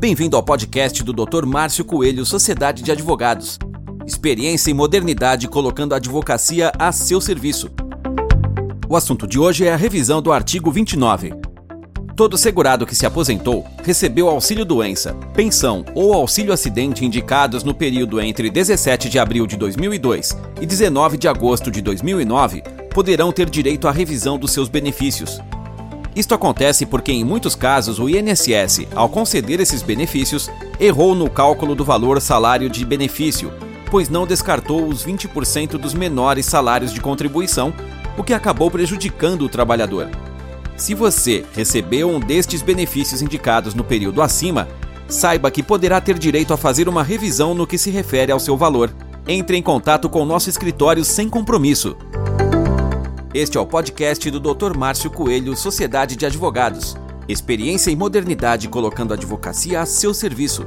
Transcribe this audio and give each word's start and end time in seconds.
Bem-vindo 0.00 0.34
ao 0.34 0.42
podcast 0.42 1.04
do 1.04 1.12
Dr. 1.12 1.44
Márcio 1.44 1.84
Coelho, 1.84 2.24
Sociedade 2.24 2.82
de 2.82 2.90
Advogados. 2.90 3.58
Experiência 4.06 4.70
e 4.70 4.74
modernidade 4.74 5.46
colocando 5.46 5.92
a 5.92 5.96
advocacia 5.96 6.72
a 6.78 6.90
seu 6.90 7.20
serviço. 7.20 7.70
O 8.88 8.96
assunto 8.96 9.26
de 9.26 9.38
hoje 9.38 9.66
é 9.66 9.74
a 9.74 9.76
revisão 9.76 10.22
do 10.22 10.32
artigo 10.32 10.70
29. 10.72 11.34
Todo 12.16 12.38
segurado 12.38 12.86
que 12.86 12.96
se 12.96 13.04
aposentou 13.04 13.66
recebeu 13.84 14.30
auxílio-doença, 14.30 15.12
pensão 15.34 15.84
ou 15.94 16.14
auxílio-acidente 16.14 17.04
indicados 17.04 17.62
no 17.62 17.74
período 17.74 18.22
entre 18.22 18.48
17 18.48 19.06
de 19.10 19.18
abril 19.18 19.46
de 19.46 19.58
2002 19.58 20.34
e 20.62 20.64
19 20.64 21.18
de 21.18 21.28
agosto 21.28 21.70
de 21.70 21.82
2009 21.82 22.62
poderão 22.94 23.30
ter 23.30 23.50
direito 23.50 23.86
à 23.86 23.92
revisão 23.92 24.38
dos 24.38 24.50
seus 24.50 24.70
benefícios. 24.70 25.42
Isto 26.20 26.34
acontece 26.34 26.84
porque, 26.84 27.10
em 27.10 27.24
muitos 27.24 27.54
casos, 27.54 27.98
o 27.98 28.06
INSS, 28.06 28.86
ao 28.94 29.08
conceder 29.08 29.58
esses 29.58 29.80
benefícios, 29.80 30.50
errou 30.78 31.14
no 31.14 31.30
cálculo 31.30 31.74
do 31.74 31.82
valor 31.82 32.20
salário 32.20 32.68
de 32.68 32.84
benefício, 32.84 33.50
pois 33.90 34.10
não 34.10 34.26
descartou 34.26 34.86
os 34.86 35.02
20% 35.02 35.78
dos 35.78 35.94
menores 35.94 36.44
salários 36.44 36.92
de 36.92 37.00
contribuição, 37.00 37.72
o 38.18 38.22
que 38.22 38.34
acabou 38.34 38.70
prejudicando 38.70 39.46
o 39.46 39.48
trabalhador. 39.48 40.10
Se 40.76 40.92
você 40.92 41.42
recebeu 41.54 42.10
um 42.10 42.20
destes 42.20 42.60
benefícios 42.60 43.22
indicados 43.22 43.74
no 43.74 43.82
período 43.82 44.20
acima, 44.20 44.68
saiba 45.08 45.50
que 45.50 45.62
poderá 45.62 46.02
ter 46.02 46.18
direito 46.18 46.52
a 46.52 46.58
fazer 46.58 46.86
uma 46.86 47.02
revisão 47.02 47.54
no 47.54 47.66
que 47.66 47.78
se 47.78 47.90
refere 47.90 48.30
ao 48.30 48.38
seu 48.38 48.58
valor. 48.58 48.92
Entre 49.26 49.56
em 49.56 49.62
contato 49.62 50.06
com 50.06 50.20
o 50.20 50.26
nosso 50.26 50.50
escritório 50.50 51.02
sem 51.02 51.30
compromisso. 51.30 51.96
Este 53.32 53.56
é 53.56 53.60
o 53.60 53.66
podcast 53.66 54.28
do 54.28 54.40
Dr. 54.40 54.76
Márcio 54.76 55.08
Coelho, 55.08 55.56
Sociedade 55.56 56.16
de 56.16 56.26
Advogados. 56.26 56.96
Experiência 57.28 57.88
e 57.92 57.94
modernidade 57.94 58.68
colocando 58.68 59.12
a 59.12 59.14
advocacia 59.14 59.80
a 59.80 59.86
seu 59.86 60.12
serviço. 60.12 60.66